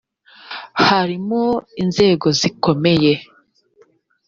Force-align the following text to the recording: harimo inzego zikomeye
harimo 0.87 1.41
inzego 1.81 2.27
zikomeye 2.39 3.13